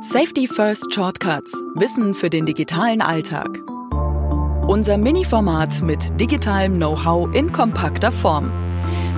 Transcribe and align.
Safety 0.00 0.46
First 0.46 0.94
Shortcuts. 0.94 1.52
Wissen 1.74 2.14
für 2.14 2.30
den 2.30 2.46
digitalen 2.46 3.02
Alltag. 3.02 3.58
Unser 4.68 4.96
Mini-Format 4.96 5.82
mit 5.82 6.20
digitalem 6.20 6.76
Know-how 6.76 7.34
in 7.34 7.50
kompakter 7.50 8.12
Form. 8.12 8.52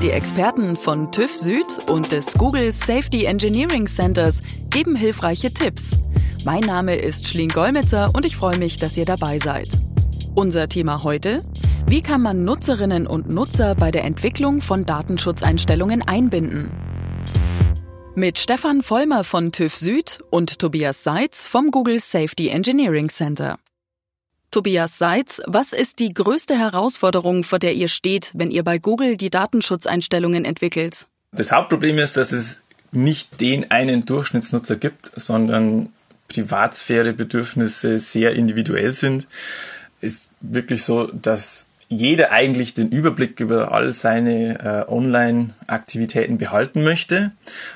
Die 0.03 0.11
Experten 0.11 0.79
von 0.79 1.13
TÜV 1.13 1.37
Süd 1.37 1.91
und 1.91 2.13
des 2.13 2.33
Google 2.33 2.73
Safety 2.73 3.27
Engineering 3.27 3.87
Centers 3.87 4.43
geben 4.71 4.97
hilfreiche 4.97 5.53
Tipps. 5.53 5.99
Mein 6.47 6.63
Name 6.63 6.97
ist 6.97 7.29
Schleen 7.29 7.51
Golmitzer 7.51 8.11
und 8.15 8.25
ich 8.25 8.37
freue 8.37 8.57
mich, 8.57 8.79
dass 8.79 8.97
ihr 8.97 9.05
dabei 9.05 9.39
seid. 9.39 9.69
Unser 10.35 10.67
Thema 10.69 11.03
heute? 11.05 11.43
Wie 11.87 12.01
kann 12.01 12.23
man 12.23 12.45
Nutzerinnen 12.45 13.07
und 13.07 13.29
Nutzer 13.29 13.75
bei 13.75 13.91
der 13.91 14.05
Entwicklung 14.05 14.63
von 14.63 14.87
Datenschutzeinstellungen 14.87 16.01
einbinden? 16.01 16.71
Mit 18.17 18.41
Stefan 18.41 18.83
Vollmer 18.83 19.23
von 19.23 19.53
TÜV 19.53 19.77
Süd 19.77 20.19
und 20.31 20.59
Tobias 20.59 21.05
Seitz 21.05 21.47
vom 21.47 21.71
Google 21.71 22.01
Safety 22.01 22.49
Engineering 22.49 23.09
Center. 23.09 23.57
Tobias 24.51 24.99
Seitz, 24.99 25.41
was 25.47 25.73
ist 25.73 26.01
die 26.01 26.13
größte 26.13 26.59
Herausforderung, 26.59 27.45
vor 27.45 27.61
der 27.61 27.75
ihr 27.75 27.87
steht, 27.87 28.33
wenn 28.35 28.51
ihr 28.51 28.65
bei 28.65 28.79
Google 28.79 29.17
die 29.17 29.31
Datenschutzeinstellungen 29.31 30.45
entwickelt? 30.45 31.07
Das 31.31 31.53
Hauptproblem 31.53 31.99
ist, 31.99 32.17
dass 32.17 32.33
es 32.33 32.63
nicht 32.91 33.41
den 33.41 33.71
einen 33.71 34.05
Durchschnittsnutzer 34.05 34.75
gibt, 34.75 35.13
sondern 35.15 35.93
Privatsphärebedürfnisse 36.27 38.01
sehr 38.01 38.33
individuell 38.33 38.93
sind. 38.93 39.29
Ist 40.01 40.31
wirklich 40.41 40.83
so, 40.83 41.07
dass 41.07 41.70
jeder 41.91 42.31
eigentlich 42.31 42.73
den 42.73 42.89
Überblick 42.89 43.41
über 43.41 43.73
all 43.73 43.93
seine 43.93 44.87
äh, 44.89 44.91
Online-Aktivitäten 44.91 46.39
behalten 46.39 46.85
möchte, 46.85 47.33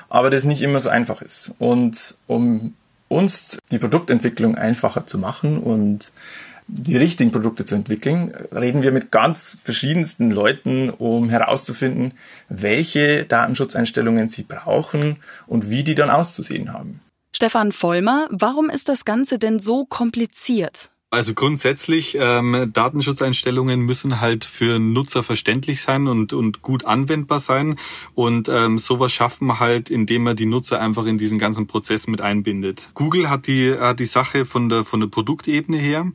aber 0.09 0.29
das 0.29 0.45
nicht 0.45 0.61
immer 0.61 0.79
so 0.79 0.89
einfach 0.89 1.21
ist. 1.21 1.53
Und 1.59 2.15
um 2.25 2.73
uns 3.09 3.59
die 3.71 3.77
Produktentwicklung 3.77 4.55
einfacher 4.55 5.05
zu 5.05 5.19
machen 5.19 5.59
und 5.59 6.11
die 6.67 6.97
richtigen 6.97 7.31
Produkte 7.31 7.65
zu 7.65 7.75
entwickeln, 7.75 8.33
reden 8.51 8.81
wir 8.81 8.91
mit 8.91 9.11
ganz 9.11 9.59
verschiedensten 9.63 10.31
Leuten, 10.31 10.89
um 10.89 11.29
herauszufinden, 11.29 12.13
welche 12.49 13.25
Datenschutzeinstellungen 13.25 14.29
sie 14.29 14.43
brauchen 14.43 15.17
und 15.45 15.69
wie 15.69 15.83
die 15.83 15.93
dann 15.93 16.09
auszusehen 16.09 16.73
haben. 16.73 17.01
Stefan 17.35 17.73
Vollmer, 17.73 18.27
warum 18.31 18.69
ist 18.69 18.87
das 18.89 19.03
Ganze 19.03 19.37
denn 19.37 19.59
so 19.59 19.85
kompliziert? 19.85 20.89
Also 21.15 21.33
grundsätzlich, 21.33 22.17
ähm, 22.19 22.71
Datenschutzeinstellungen 22.73 23.79
müssen 23.79 24.19
halt 24.19 24.43
für 24.43 24.79
Nutzer 24.79 25.23
verständlich 25.23 25.79
sein 25.79 26.07
und, 26.07 26.33
und 26.33 26.61
gut 26.61 26.83
anwendbar 26.83 27.39
sein. 27.39 27.77
Und 28.15 28.49
ähm, 28.49 28.77
sowas 28.77 29.13
schafft 29.13 29.41
man 29.41 29.61
halt, 29.61 29.89
indem 29.89 30.23
man 30.23 30.35
die 30.35 30.45
Nutzer 30.45 30.81
einfach 30.81 31.05
in 31.05 31.17
diesen 31.17 31.39
ganzen 31.39 31.67
Prozess 31.67 32.07
mit 32.07 32.19
einbindet. 32.19 32.89
Google 32.95 33.29
hat 33.29 33.47
die, 33.47 33.73
hat 33.79 34.01
die 34.01 34.05
Sache 34.05 34.43
von 34.45 34.67
der, 34.67 34.83
von 34.83 34.99
der 34.99 35.07
Produktebene 35.07 35.77
her, 35.77 36.11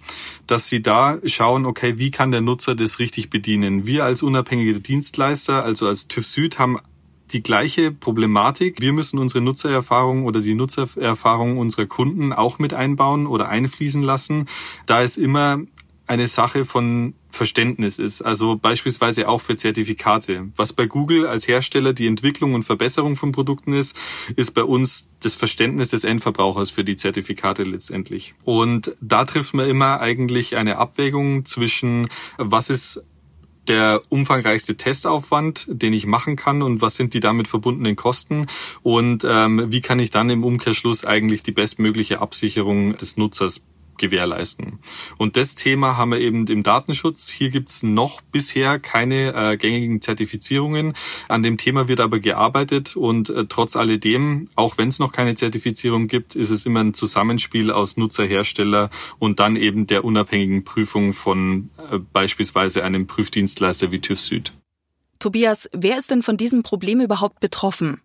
dass 0.46 0.66
sie 0.66 0.82
da 0.82 1.16
schauen, 1.24 1.64
okay, 1.64 1.96
wie 1.96 2.10
kann 2.10 2.30
der 2.30 2.42
Nutzer 2.42 2.74
das 2.74 2.98
richtig 2.98 3.30
bedienen? 3.30 3.86
Wir 3.86 4.04
als 4.04 4.22
unabhängige 4.22 4.80
Dienstleister, 4.80 5.64
also 5.64 5.86
als 5.86 6.08
TÜV 6.08 6.26
Süd, 6.26 6.58
haben 6.58 6.78
die 7.32 7.42
gleiche 7.42 7.90
Problematik. 7.90 8.80
Wir 8.80 8.92
müssen 8.92 9.18
unsere 9.18 9.40
Nutzererfahrung 9.42 10.24
oder 10.24 10.40
die 10.40 10.54
Nutzererfahrung 10.54 11.58
unserer 11.58 11.86
Kunden 11.86 12.32
auch 12.32 12.58
mit 12.58 12.74
einbauen 12.74 13.26
oder 13.26 13.48
einfließen 13.48 14.02
lassen. 14.02 14.46
Da 14.86 15.00
ist 15.00 15.16
immer 15.16 15.60
eine 16.06 16.26
Sache 16.26 16.64
von 16.64 17.14
Verständnis 17.30 18.00
ist. 18.00 18.22
Also 18.22 18.56
beispielsweise 18.56 19.28
auch 19.28 19.40
für 19.40 19.54
Zertifikate. 19.54 20.48
Was 20.56 20.72
bei 20.72 20.86
Google 20.86 21.26
als 21.26 21.46
Hersteller 21.46 21.92
die 21.92 22.08
Entwicklung 22.08 22.54
und 22.54 22.64
Verbesserung 22.64 23.14
von 23.14 23.30
Produkten 23.30 23.72
ist, 23.72 23.96
ist 24.34 24.52
bei 24.52 24.64
uns 24.64 25.08
das 25.20 25.36
Verständnis 25.36 25.90
des 25.90 26.02
Endverbrauchers 26.02 26.70
für 26.70 26.82
die 26.82 26.96
Zertifikate 26.96 27.62
letztendlich. 27.62 28.34
Und 28.44 28.96
da 29.00 29.24
trifft 29.24 29.54
man 29.54 29.68
immer 29.68 30.00
eigentlich 30.00 30.56
eine 30.56 30.78
Abwägung 30.78 31.44
zwischen, 31.44 32.08
was 32.36 32.70
ist 32.70 33.04
der 33.70 34.02
umfangreichste 34.08 34.76
Testaufwand, 34.76 35.66
den 35.70 35.92
ich 35.92 36.04
machen 36.04 36.34
kann 36.34 36.60
und 36.60 36.82
was 36.82 36.96
sind 36.96 37.14
die 37.14 37.20
damit 37.20 37.46
verbundenen 37.46 37.94
Kosten? 37.94 38.48
Und 38.82 39.24
ähm, 39.24 39.66
wie 39.68 39.80
kann 39.80 40.00
ich 40.00 40.10
dann 40.10 40.28
im 40.28 40.42
Umkehrschluss 40.42 41.04
eigentlich 41.04 41.44
die 41.44 41.52
bestmögliche 41.52 42.20
Absicherung 42.20 42.96
des 42.96 43.16
Nutzers 43.16 43.62
gewährleisten. 44.00 44.80
Und 45.16 45.36
das 45.36 45.54
Thema 45.54 45.96
haben 45.96 46.10
wir 46.10 46.18
eben 46.18 46.46
im 46.48 46.64
Datenschutz. 46.64 47.30
Hier 47.30 47.50
gibt's 47.50 47.84
noch 47.84 48.20
bisher 48.20 48.80
keine 48.80 49.34
äh, 49.34 49.56
gängigen 49.56 50.00
Zertifizierungen. 50.00 50.94
An 51.28 51.44
dem 51.44 51.56
Thema 51.56 51.86
wird 51.86 52.00
aber 52.00 52.18
gearbeitet 52.18 52.96
und 52.96 53.30
äh, 53.30 53.46
trotz 53.48 53.76
alledem, 53.76 54.48
auch 54.56 54.76
wenn 54.78 54.88
es 54.88 54.98
noch 54.98 55.12
keine 55.12 55.36
Zertifizierung 55.36 56.08
gibt, 56.08 56.34
ist 56.34 56.50
es 56.50 56.66
immer 56.66 56.80
ein 56.80 56.94
Zusammenspiel 56.94 57.70
aus 57.70 57.96
Nutzer, 57.96 58.26
und 59.18 59.40
dann 59.40 59.56
eben 59.56 59.86
der 59.86 60.04
unabhängigen 60.04 60.64
Prüfung 60.64 61.12
von 61.12 61.70
äh, 61.90 61.98
beispielsweise 61.98 62.82
einem 62.84 63.06
Prüfdienstleister 63.06 63.90
wie 63.92 64.00
TÜV 64.00 64.20
Süd. 64.20 64.52
Tobias, 65.18 65.68
wer 65.72 65.98
ist 65.98 66.10
denn 66.10 66.22
von 66.22 66.36
diesem 66.36 66.62
Problem 66.62 67.00
überhaupt 67.00 67.40
betroffen? 67.40 68.00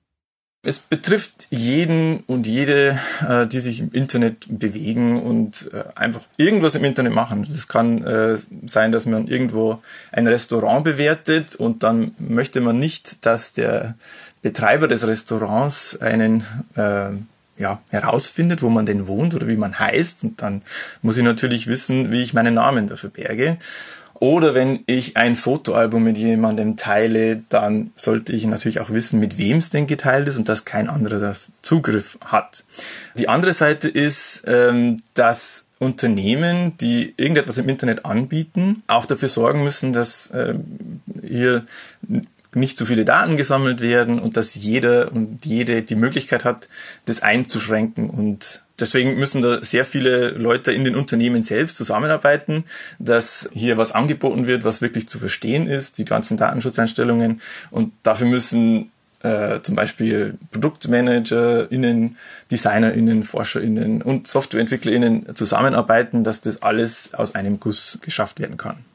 Es 0.66 0.80
betrifft 0.80 1.48
jeden 1.52 2.22
und 2.22 2.48
jede, 2.48 3.00
äh, 3.28 3.46
die 3.46 3.60
sich 3.60 3.80
im 3.80 3.92
Internet 3.92 4.48
bewegen 4.50 5.22
und 5.22 5.70
äh, 5.72 5.84
einfach 5.94 6.22
irgendwas 6.38 6.74
im 6.74 6.84
Internet 6.84 7.14
machen. 7.14 7.46
Das 7.48 7.68
kann 7.68 8.04
äh, 8.04 8.36
sein, 8.66 8.92
dass 8.92 9.06
man 9.06 9.28
irgendwo 9.28 9.82
ein 10.12 10.26
Restaurant 10.26 10.84
bewertet 10.84 11.56
und 11.56 11.84
dann 11.84 12.16
möchte 12.18 12.62
man 12.62 12.80
nicht, 12.80 13.26
dass 13.26 13.54
der 13.54 13.94
Betreiber 14.42 14.88
des 14.88 15.08
Restaurants 15.08 16.02
einen 16.02 16.44
ja, 17.58 17.82
herausfindet, 17.90 18.62
wo 18.62 18.70
man 18.70 18.86
denn 18.86 19.08
wohnt 19.08 19.34
oder 19.34 19.50
wie 19.50 19.56
man 19.56 19.80
heißt. 19.80 20.24
Und 20.24 20.42
dann 20.42 20.62
muss 21.02 21.18
ich 21.18 21.24
natürlich 21.24 21.68
wissen, 21.68 22.12
wie 22.12 22.22
ich 22.22 22.34
meinen 22.34 22.56
Namen 22.56 22.88
dafür 22.88 23.10
berge. 23.10 23.58
Oder 24.20 24.56
wenn 24.56 24.80
ich 24.86 25.18
ein 25.18 25.36
Fotoalbum 25.36 26.04
mit 26.04 26.18
jemandem 26.18 26.78
teile, 26.78 27.44
dann 27.50 27.92
sollte 27.96 28.34
ich 28.34 28.46
natürlich 28.46 28.80
auch 28.80 28.90
wissen, 28.90 29.20
mit 29.20 29.38
wem 29.38 29.58
es 29.58 29.70
denn 29.70 29.88
geteilt 29.88 30.28
ist 30.28 30.38
und 30.38 30.48
dass 30.48 30.64
kein 30.64 30.90
anderer 30.90 31.36
Zugriff 31.62 32.18
hat. 32.24 32.64
Die 33.16 33.28
andere 33.28 33.54
Seite 33.54 33.90
ist, 33.90 34.46
ähm, 34.48 35.02
dass 35.16 35.66
Unternehmen, 35.80 36.78
die 36.78 37.14
irgendetwas 37.18 37.58
im 37.58 37.68
Internet 37.68 38.06
anbieten, 38.06 38.84
auch 38.88 39.06
dafür 39.06 39.28
sorgen 39.28 39.64
müssen, 39.64 39.92
dass 39.92 40.32
ähm, 40.34 41.02
hier 41.22 41.66
nicht 42.54 42.78
zu 42.78 42.86
viele 42.86 43.04
Daten 43.04 43.36
gesammelt 43.36 43.82
werden 43.82 44.20
und 44.20 44.38
dass 44.38 44.56
jeder 44.56 45.12
und 45.12 45.46
jede 45.46 45.82
die 45.82 45.96
Möglichkeit 45.96 46.46
hat, 46.46 46.70
das 47.06 47.22
einzuschränken 47.22 48.10
und 48.10 48.62
Deswegen 48.80 49.16
müssen 49.18 49.42
da 49.42 49.64
sehr 49.64 49.86
viele 49.86 50.32
Leute 50.32 50.72
in 50.72 50.84
den 50.84 50.96
Unternehmen 50.96 51.44
selbst 51.44 51.78
zusammenarbeiten, 51.78 52.66
dass 53.00 53.50
hier 53.54 53.78
was 53.78 53.94
angeboten 53.94 54.48
wird, 54.48 54.64
was 54.64 54.82
wirklich 54.82 55.08
zu 55.08 55.18
verstehen 55.18 55.68
ist, 55.68 55.98
die 55.98 56.06
ganzen 56.06 56.38
Datenschutzeinstellungen. 56.38 57.42
Und 57.72 57.94
dafür 58.04 58.28
müssen 58.28 58.92
äh, 59.26 59.62
zum 59.62 59.76
Beispiel 59.76 60.38
ProduktmanagerInnen, 60.52 62.18
DesignerInnen, 62.52 63.24
ForscherInnen 63.24 64.02
und 64.02 64.28
SoftwareentwicklerInnen 64.28 65.36
zusammenarbeiten, 65.36 66.24
dass 66.24 66.42
das 66.42 66.62
alles 66.62 67.14
aus 67.14 67.34
einem 67.34 67.60
Guss 67.60 68.00
geschafft 68.02 68.40
werden 68.40 68.58
kann. 68.58 68.86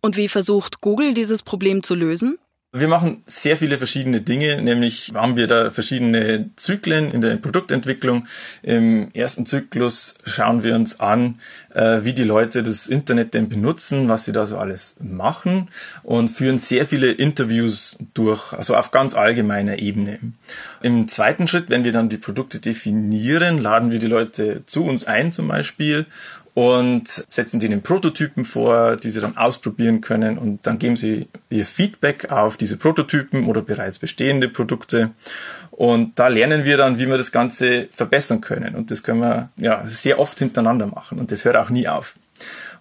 Und 0.00 0.16
wie 0.16 0.28
versucht 0.28 0.80
Google 0.80 1.14
dieses 1.14 1.42
Problem 1.42 1.82
zu 1.82 1.94
lösen? 1.94 2.38
Wir 2.70 2.86
machen 2.86 3.22
sehr 3.24 3.56
viele 3.56 3.78
verschiedene 3.78 4.20
Dinge, 4.20 4.60
nämlich 4.60 5.12
haben 5.14 5.38
wir 5.38 5.46
da 5.46 5.70
verschiedene 5.70 6.50
Zyklen 6.56 7.10
in 7.10 7.22
der 7.22 7.36
Produktentwicklung. 7.36 8.26
Im 8.62 9.10
ersten 9.14 9.46
Zyklus 9.46 10.16
schauen 10.26 10.64
wir 10.64 10.74
uns 10.74 11.00
an, 11.00 11.40
äh, 11.72 12.00
wie 12.02 12.12
die 12.12 12.24
Leute 12.24 12.62
das 12.62 12.86
Internet 12.86 13.32
denn 13.32 13.48
benutzen, 13.48 14.10
was 14.10 14.26
sie 14.26 14.32
da 14.32 14.44
so 14.44 14.58
alles 14.58 14.96
machen 15.00 15.68
und 16.02 16.28
führen 16.28 16.58
sehr 16.58 16.86
viele 16.86 17.10
Interviews 17.10 17.96
durch, 18.12 18.52
also 18.52 18.76
auf 18.76 18.90
ganz 18.90 19.14
allgemeiner 19.14 19.78
Ebene. 19.78 20.18
Im 20.82 21.08
zweiten 21.08 21.48
Schritt, 21.48 21.70
wenn 21.70 21.86
wir 21.86 21.92
dann 21.92 22.10
die 22.10 22.18
Produkte 22.18 22.58
definieren, 22.58 23.56
laden 23.56 23.90
wir 23.90 23.98
die 23.98 24.08
Leute 24.08 24.62
zu 24.66 24.84
uns 24.84 25.06
ein 25.06 25.32
zum 25.32 25.48
Beispiel 25.48 26.04
und 26.58 27.06
setzen 27.30 27.60
denen 27.60 27.82
Prototypen 27.82 28.44
vor, 28.44 28.96
die 28.96 29.10
sie 29.10 29.20
dann 29.20 29.36
ausprobieren 29.36 30.00
können. 30.00 30.36
Und 30.38 30.66
dann 30.66 30.80
geben 30.80 30.96
sie 30.96 31.28
ihr 31.50 31.64
Feedback 31.64 32.32
auf 32.32 32.56
diese 32.56 32.76
Prototypen 32.76 33.46
oder 33.46 33.62
bereits 33.62 34.00
bestehende 34.00 34.48
Produkte. 34.48 35.12
Und 35.70 36.18
da 36.18 36.26
lernen 36.26 36.64
wir 36.64 36.76
dann, 36.76 36.98
wie 36.98 37.06
wir 37.06 37.16
das 37.16 37.30
Ganze 37.30 37.86
verbessern 37.92 38.40
können. 38.40 38.74
Und 38.74 38.90
das 38.90 39.04
können 39.04 39.20
wir 39.20 39.50
ja 39.56 39.84
sehr 39.86 40.18
oft 40.18 40.40
hintereinander 40.40 40.88
machen. 40.88 41.20
Und 41.20 41.30
das 41.30 41.44
hört 41.44 41.54
auch 41.54 41.70
nie 41.70 41.86
auf. 41.86 42.16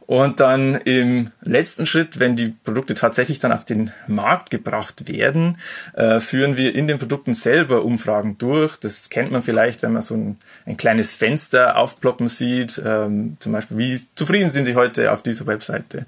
Und 0.08 0.40
dann 0.40 0.76
im 0.76 1.32
letzten 1.42 1.86
Schritt, 1.86 2.22
wenn 2.22 2.38
die 2.38 2.56
Produkte 2.64 2.94
tatsächlich 2.94 3.40
dann 3.40 3.52
auf 3.52 3.66
den 3.66 3.92
Markt 4.08 4.50
gebracht 4.50 5.10
werden, 5.10 5.58
äh, 5.96 6.22
führen 6.22 6.56
wir 6.56 6.74
in 6.76 6.88
den 6.88 6.98
Produkten 6.98 7.34
selber 7.34 7.84
Umfragen 7.84 8.38
durch. 8.38 8.78
Das 8.78 9.10
kennt 9.10 9.32
man 9.32 9.44
vielleicht, 9.44 9.84
wenn 9.84 9.92
man 9.92 10.02
so 10.02 10.16
ein, 10.16 10.38
ein 10.66 10.78
kleines 10.78 11.12
Fenster 11.12 11.76
aufploppen 11.76 12.30
sieht. 12.30 12.82
Ähm, 12.86 13.36
zum 13.40 13.52
Beispiel, 13.52 13.78
wie 13.78 14.00
zufrieden 14.16 14.50
sind 14.50 14.64
Sie 14.64 14.76
heute 14.76 15.12
auf 15.12 15.24
dieser 15.24 15.46
Webseite? 15.46 16.06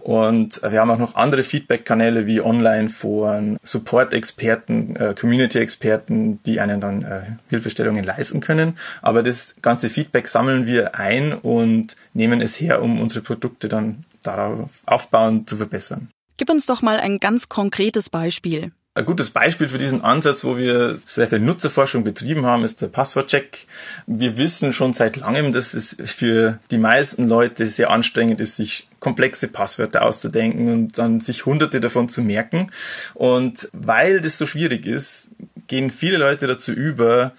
Und 0.00 0.60
wir 0.62 0.80
haben 0.80 0.90
auch 0.90 0.98
noch 0.98 1.14
andere 1.14 1.42
Feedback-Kanäle 1.42 2.26
wie 2.26 2.42
Online-Foren, 2.42 3.56
Support-Experten, 3.62 4.94
äh, 4.96 5.14
Community-Experten, 5.18 6.42
die 6.44 6.60
einen 6.60 6.82
dann 6.82 7.02
äh, 7.02 7.22
Hilfestellungen 7.48 8.04
leisten 8.04 8.40
können. 8.40 8.76
Aber 9.00 9.22
das 9.22 9.54
ganze 9.62 9.88
Feedback 9.88 10.28
sammeln 10.28 10.66
wir 10.66 10.96
ein 10.96 11.32
und 11.32 11.96
nehmen 12.12 12.42
es 12.42 12.60
her, 12.60 12.82
um 12.82 13.00
unsere 13.00 13.22
Produkte 13.22 13.37
dann 13.40 14.04
darauf 14.22 14.70
aufbauend 14.86 15.48
zu 15.48 15.56
verbessern. 15.56 16.08
Gib 16.36 16.50
uns 16.50 16.66
doch 16.66 16.82
mal 16.82 16.98
ein 16.98 17.18
ganz 17.18 17.48
konkretes 17.48 18.10
Beispiel. 18.10 18.72
Ein 18.98 19.06
gutes 19.06 19.30
Beispiel 19.30 19.68
für 19.68 19.78
diesen 19.78 20.02
Ansatz, 20.02 20.42
wo 20.42 20.56
wir 20.56 20.98
sehr 21.04 21.28
viel 21.28 21.38
Nutzerforschung 21.38 22.02
betrieben 22.02 22.46
haben, 22.46 22.64
ist 22.64 22.82
der 22.82 22.88
Passwortcheck. 22.88 23.68
Wir 24.08 24.36
wissen 24.36 24.72
schon 24.72 24.92
seit 24.92 25.16
langem, 25.16 25.52
dass 25.52 25.72
es 25.72 25.96
für 26.04 26.58
die 26.72 26.78
meisten 26.78 27.28
Leute 27.28 27.66
sehr 27.66 27.90
anstrengend 27.90 28.40
ist, 28.40 28.56
sich 28.56 28.88
komplexe 28.98 29.46
Passwörter 29.46 30.02
auszudenken 30.02 30.72
und 30.72 30.98
dann 30.98 31.20
sich 31.20 31.46
hunderte 31.46 31.78
davon 31.78 32.08
zu 32.08 32.22
merken. 32.22 32.72
Und 33.14 33.68
weil 33.72 34.20
das 34.20 34.36
so 34.36 34.46
schwierig 34.46 34.84
ist, 34.84 35.30
gehen 35.68 35.92
viele 35.92 36.18
Leute 36.18 36.48
dazu 36.48 36.72
über, 36.72 37.34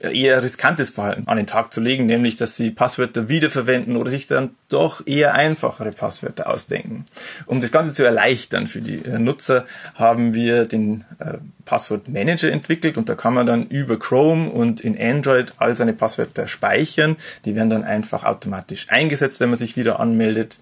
eher 0.00 0.42
riskantes 0.42 0.90
Verhalten 0.90 1.24
an 1.26 1.36
den 1.36 1.46
Tag 1.46 1.72
zu 1.72 1.80
legen, 1.80 2.06
nämlich 2.06 2.36
dass 2.36 2.56
sie 2.56 2.70
Passwörter 2.70 3.28
wiederverwenden 3.28 3.96
oder 3.96 4.10
sich 4.10 4.26
dann 4.26 4.50
doch 4.68 5.06
eher 5.06 5.34
einfachere 5.34 5.92
Passwörter 5.92 6.48
ausdenken. 6.48 7.04
Um 7.46 7.60
das 7.60 7.70
Ganze 7.70 7.92
zu 7.92 8.04
erleichtern 8.04 8.66
für 8.66 8.80
die 8.80 9.04
äh, 9.04 9.18
Nutzer, 9.18 9.66
haben 9.94 10.32
wir 10.34 10.64
den 10.64 11.04
äh, 11.18 11.34
Passwortmanager 11.66 12.50
entwickelt 12.50 12.96
und 12.96 13.08
da 13.08 13.14
kann 13.14 13.34
man 13.34 13.46
dann 13.46 13.66
über 13.66 13.98
Chrome 13.98 14.48
und 14.48 14.80
in 14.80 14.98
Android 14.98 15.52
all 15.58 15.76
seine 15.76 15.92
Passwörter 15.92 16.48
speichern. 16.48 17.16
Die 17.44 17.54
werden 17.54 17.70
dann 17.70 17.84
einfach 17.84 18.24
automatisch 18.24 18.86
eingesetzt, 18.88 19.40
wenn 19.40 19.50
man 19.50 19.58
sich 19.58 19.76
wieder 19.76 20.00
anmeldet. 20.00 20.60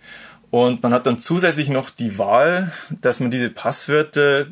Und 0.50 0.82
man 0.82 0.92
hat 0.92 1.06
dann 1.06 1.18
zusätzlich 1.18 1.68
noch 1.68 1.90
die 1.90 2.18
Wahl, 2.18 2.72
dass 3.02 3.20
man 3.20 3.30
diese 3.30 3.50
Passwörter 3.50 4.46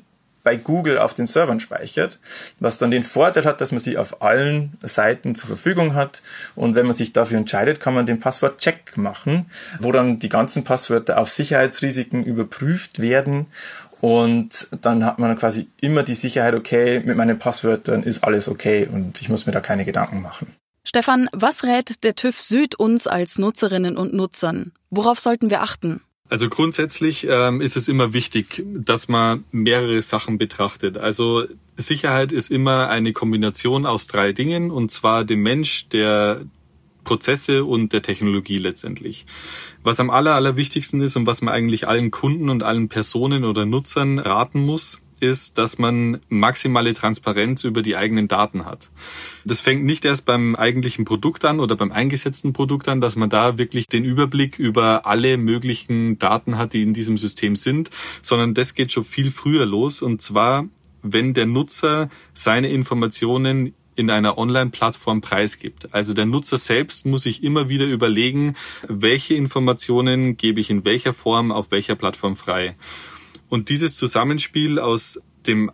bei 0.46 0.54
Google 0.54 0.98
auf 0.98 1.12
den 1.12 1.26
Servern 1.26 1.58
speichert, 1.58 2.20
was 2.60 2.78
dann 2.78 2.93
den 2.93 3.02
Vorteil 3.02 3.44
hat, 3.44 3.60
dass 3.60 3.72
man 3.72 3.81
sie 3.81 3.98
auf 3.98 4.22
allen 4.22 4.75
Seiten 4.81 5.34
zur 5.34 5.48
Verfügung 5.48 5.94
hat. 5.94 6.22
Und 6.54 6.76
wenn 6.76 6.87
man 6.87 6.94
sich 6.94 7.12
dafür 7.12 7.38
entscheidet, 7.38 7.81
kann 7.81 7.94
man 7.94 8.06
den 8.06 8.20
Passwortcheck 8.20 8.96
machen, 8.96 9.46
wo 9.81 9.90
dann 9.90 10.20
die 10.20 10.28
ganzen 10.28 10.62
Passwörter 10.62 11.19
auf 11.19 11.31
Sicherheitsrisiken 11.31 12.22
überprüft 12.22 13.00
werden. 13.00 13.46
Und 14.00 14.69
dann 14.82 15.04
hat 15.04 15.19
man 15.19 15.37
quasi 15.37 15.66
immer 15.81 16.04
die 16.04 16.14
Sicherheit, 16.14 16.54
okay, 16.54 17.02
mit 17.04 17.16
meinen 17.16 17.40
Passwörtern 17.40 18.04
ist 18.04 18.22
alles 18.22 18.46
okay 18.46 18.87
und 18.88 19.20
ich 19.20 19.28
muss 19.28 19.46
mir 19.46 19.52
da 19.52 19.58
keine 19.58 19.84
Gedanken 19.84 20.22
machen. 20.22 20.54
Stefan, 20.84 21.28
was 21.32 21.64
rät 21.64 22.04
der 22.04 22.14
TÜV 22.14 22.40
Süd 22.40 22.76
uns 22.76 23.08
als 23.08 23.38
Nutzerinnen 23.38 23.96
und 23.96 24.14
Nutzern? 24.14 24.70
Worauf 24.90 25.19
sollten 25.19 25.50
wir 25.50 25.62
achten? 25.62 26.02
Also 26.28 26.49
grundsätzlich 26.49 27.26
ähm, 27.31 27.61
ist 27.61 27.76
es 27.76 27.87
immer 27.87 28.12
wichtig, 28.12 28.64
dass 28.67 29.08
man 29.08 29.44
mehrere 29.52 30.02
Sachen 30.02 30.38
betrachtet. 30.38 30.99
Also 30.99 31.44
Sicherheit 31.76 32.32
ist 32.32 32.50
immer 32.50 32.88
eine 32.88 33.12
Kombination 33.12 33.87
aus 33.87 34.08
drei 34.08 34.32
Dingen, 34.32 34.73
und 34.73 34.90
zwar 34.90 35.25
dem 35.25 35.43
Mensch, 35.43 35.88
der 35.88 36.43
Prozesse 37.05 37.64
und 37.64 37.93
der 37.93 38.02
Technologie 38.02 38.58
letztendlich. 38.58 39.26
Was 39.84 40.00
am 40.00 40.11
aller, 40.11 40.34
allerwichtigsten 40.34 41.00
ist 41.00 41.14
und 41.14 41.28
was 41.28 41.40
man 41.40 41.55
eigentlich 41.55 41.87
allen 41.87 42.11
Kunden 42.11 42.50
und 42.50 42.64
allen 42.64 42.88
Personen 42.88 43.44
oder 43.44 43.64
Nutzern 43.64 44.19
raten 44.19 44.67
muss, 44.67 45.00
ist, 45.20 45.58
dass 45.58 45.78
man 45.78 46.20
maximale 46.28 46.94
Transparenz 46.94 47.64
über 47.64 47.82
die 47.82 47.96
eigenen 47.96 48.28
Daten 48.28 48.64
hat. 48.64 48.90
Das 49.44 49.60
fängt 49.60 49.84
nicht 49.84 50.04
erst 50.04 50.24
beim 50.24 50.54
eigentlichen 50.56 51.04
Produkt 51.04 51.44
an 51.44 51.60
oder 51.60 51.76
beim 51.76 51.92
eingesetzten 51.92 52.52
Produkt 52.52 52.88
an, 52.88 53.00
dass 53.00 53.16
man 53.16 53.30
da 53.30 53.58
wirklich 53.58 53.88
den 53.88 54.04
Überblick 54.04 54.58
über 54.58 55.06
alle 55.06 55.36
möglichen 55.38 56.18
Daten 56.18 56.58
hat, 56.58 56.72
die 56.72 56.82
in 56.82 56.94
diesem 56.94 57.18
System 57.18 57.56
sind, 57.56 57.90
sondern 58.22 58.54
das 58.54 58.74
geht 58.74 58.92
schon 58.92 59.04
viel 59.04 59.30
früher 59.30 59.66
los 59.66 60.02
und 60.02 60.20
zwar, 60.20 60.66
wenn 61.02 61.34
der 61.34 61.46
Nutzer 61.46 62.08
seine 62.34 62.68
Informationen 62.68 63.74
in 63.96 64.10
einer 64.10 64.38
Online-Plattform 64.38 65.22
preisgibt. 65.22 65.92
Also 65.94 66.12
der 66.12 66.26
Nutzer 66.26 66.58
selbst 66.58 67.06
muss 67.06 67.22
sich 67.22 67.42
immer 67.42 67.68
wieder 67.68 67.86
überlegen, 67.86 68.54
welche 68.86 69.34
Informationen 69.34 70.36
gebe 70.36 70.60
ich 70.60 70.70
in 70.70 70.84
welcher 70.84 71.14
Form 71.14 71.50
auf 71.50 71.70
welcher 71.70 71.94
Plattform 71.96 72.36
frei. 72.36 72.76
Und 73.48 73.69
dieses 73.69 73.96
Zusammenspiel 73.96 74.78
aus 74.78 75.20
dem 75.46 75.70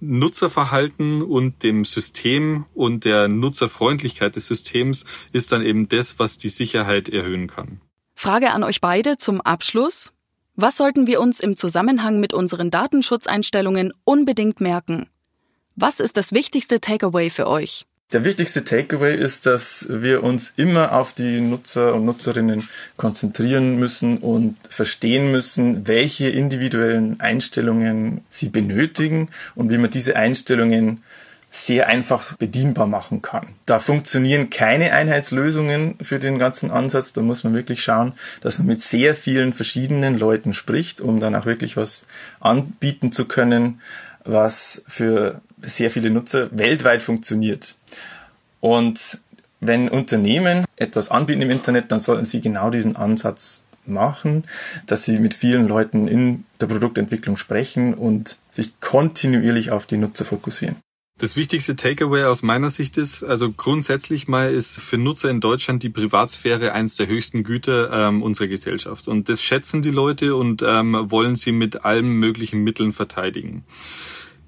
Nutzerverhalten 0.00 1.22
und 1.22 1.62
dem 1.62 1.84
System 1.84 2.66
und 2.74 3.04
der 3.04 3.28
Nutzerfreundlichkeit 3.28 4.34
des 4.34 4.48
Systems 4.48 5.04
ist 5.32 5.52
dann 5.52 5.62
eben 5.62 5.88
das, 5.88 6.18
was 6.18 6.38
die 6.38 6.48
Sicherheit 6.48 7.08
erhöhen 7.08 7.46
kann. 7.46 7.80
Frage 8.14 8.50
an 8.50 8.64
euch 8.64 8.80
beide 8.80 9.16
zum 9.16 9.40
Abschluss. 9.40 10.12
Was 10.54 10.76
sollten 10.76 11.06
wir 11.06 11.20
uns 11.20 11.40
im 11.40 11.56
Zusammenhang 11.56 12.20
mit 12.20 12.34
unseren 12.34 12.70
Datenschutzeinstellungen 12.70 13.92
unbedingt 14.04 14.60
merken? 14.60 15.08
Was 15.76 16.00
ist 16.00 16.16
das 16.16 16.32
wichtigste 16.32 16.80
Takeaway 16.80 17.30
für 17.30 17.46
euch? 17.46 17.86
Der 18.12 18.24
wichtigste 18.24 18.62
Takeaway 18.62 19.16
ist, 19.16 19.46
dass 19.46 19.86
wir 19.88 20.22
uns 20.22 20.52
immer 20.56 20.92
auf 20.92 21.14
die 21.14 21.40
Nutzer 21.40 21.94
und 21.94 22.04
Nutzerinnen 22.04 22.68
konzentrieren 22.98 23.78
müssen 23.78 24.18
und 24.18 24.56
verstehen 24.68 25.30
müssen, 25.30 25.88
welche 25.88 26.28
individuellen 26.28 27.20
Einstellungen 27.20 28.20
sie 28.28 28.50
benötigen 28.50 29.30
und 29.54 29.70
wie 29.70 29.78
man 29.78 29.90
diese 29.90 30.16
Einstellungen 30.16 31.02
sehr 31.50 31.86
einfach 31.86 32.36
bedienbar 32.36 32.86
machen 32.86 33.22
kann. 33.22 33.48
Da 33.66 33.78
funktionieren 33.78 34.50
keine 34.50 34.92
Einheitslösungen 34.92 35.96
für 36.02 36.18
den 36.18 36.38
ganzen 36.38 36.70
Ansatz. 36.70 37.14
Da 37.14 37.22
muss 37.22 37.44
man 37.44 37.54
wirklich 37.54 37.82
schauen, 37.82 38.12
dass 38.42 38.58
man 38.58 38.66
mit 38.66 38.82
sehr 38.82 39.14
vielen 39.14 39.54
verschiedenen 39.54 40.18
Leuten 40.18 40.52
spricht, 40.52 41.00
um 41.00 41.18
dann 41.20 41.34
auch 41.34 41.46
wirklich 41.46 41.76
was 41.76 42.06
anbieten 42.40 43.12
zu 43.12 43.26
können, 43.26 43.80
was 44.24 44.82
für 44.86 45.40
sehr 45.62 45.90
viele 45.90 46.10
Nutzer 46.10 46.48
weltweit 46.52 47.02
funktioniert. 47.02 47.76
Und 48.60 49.18
wenn 49.60 49.88
Unternehmen 49.88 50.64
etwas 50.76 51.10
anbieten 51.10 51.42
im 51.42 51.50
Internet, 51.50 51.92
dann 51.92 52.00
sollten 52.00 52.24
sie 52.24 52.40
genau 52.40 52.70
diesen 52.70 52.96
Ansatz 52.96 53.64
machen, 53.86 54.44
dass 54.86 55.04
sie 55.04 55.18
mit 55.18 55.34
vielen 55.34 55.68
Leuten 55.68 56.08
in 56.08 56.44
der 56.60 56.66
Produktentwicklung 56.66 57.36
sprechen 57.36 57.94
und 57.94 58.36
sich 58.50 58.78
kontinuierlich 58.80 59.70
auf 59.70 59.86
die 59.86 59.96
Nutzer 59.96 60.24
fokussieren. 60.24 60.76
Das 61.18 61.36
wichtigste 61.36 61.76
Takeaway 61.76 62.24
aus 62.24 62.42
meiner 62.42 62.70
Sicht 62.70 62.96
ist, 62.96 63.22
also 63.22 63.52
grundsätzlich 63.52 64.26
mal 64.26 64.52
ist 64.52 64.80
für 64.80 64.98
Nutzer 64.98 65.30
in 65.30 65.40
Deutschland 65.40 65.82
die 65.84 65.88
Privatsphäre 65.88 66.72
eins 66.72 66.96
der 66.96 67.06
höchsten 67.06 67.44
Güter 67.44 68.08
ähm, 68.08 68.22
unserer 68.22 68.48
Gesellschaft. 68.48 69.06
Und 69.06 69.28
das 69.28 69.40
schätzen 69.42 69.82
die 69.82 69.90
Leute 69.90 70.34
und 70.34 70.62
ähm, 70.66 70.96
wollen 71.10 71.36
sie 71.36 71.52
mit 71.52 71.84
allen 71.84 72.08
möglichen 72.08 72.64
Mitteln 72.64 72.92
verteidigen. 72.92 73.64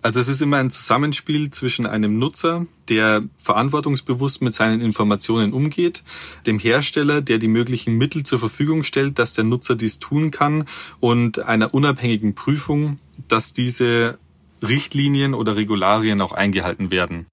Also 0.04 0.20
es 0.20 0.28
ist 0.28 0.42
immer 0.42 0.58
ein 0.58 0.70
Zusammenspiel 0.70 1.48
zwischen 1.48 1.86
einem 1.86 2.18
Nutzer, 2.18 2.66
der 2.90 3.22
verantwortungsbewusst 3.38 4.42
mit 4.42 4.52
seinen 4.52 4.82
Informationen 4.82 5.54
umgeht, 5.54 6.02
dem 6.46 6.58
Hersteller, 6.58 7.22
der 7.22 7.38
die 7.38 7.48
möglichen 7.48 7.96
Mittel 7.96 8.22
zur 8.22 8.38
Verfügung 8.38 8.82
stellt, 8.82 9.18
dass 9.18 9.32
der 9.32 9.44
Nutzer 9.44 9.76
dies 9.76 10.00
tun 10.00 10.30
kann 10.30 10.66
und 11.00 11.38
einer 11.38 11.72
unabhängigen 11.72 12.34
Prüfung, 12.34 12.98
dass 13.28 13.54
diese 13.54 14.18
Richtlinien 14.60 15.32
oder 15.32 15.56
Regularien 15.56 16.20
auch 16.20 16.32
eingehalten 16.32 16.90
werden. 16.90 17.24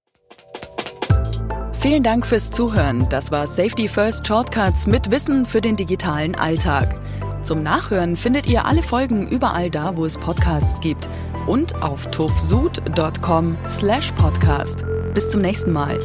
Vielen 1.74 2.02
Dank 2.02 2.24
fürs 2.24 2.50
Zuhören. 2.52 3.06
Das 3.10 3.30
war 3.30 3.46
Safety 3.46 3.86
First 3.86 4.26
Shortcuts 4.26 4.86
mit 4.86 5.10
Wissen 5.10 5.44
für 5.44 5.60
den 5.60 5.76
digitalen 5.76 6.34
Alltag. 6.36 6.98
Zum 7.42 7.62
Nachhören 7.62 8.16
findet 8.16 8.46
ihr 8.46 8.64
alle 8.64 8.82
Folgen 8.82 9.26
überall 9.26 9.68
da, 9.68 9.96
wo 9.96 10.04
es 10.04 10.16
Podcasts 10.16 10.80
gibt 10.80 11.10
und 11.46 11.82
auf 11.82 12.10
tuffsud.com 12.10 13.56
slash 13.68 14.12
podcast. 14.12 14.84
Bis 15.12 15.30
zum 15.30 15.42
nächsten 15.42 15.72
Mal. 15.72 15.98